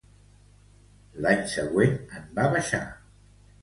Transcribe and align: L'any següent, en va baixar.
L'any 1.25 1.45
següent, 1.53 1.97
en 2.21 2.29
va 2.41 2.51
baixar. 2.59 2.85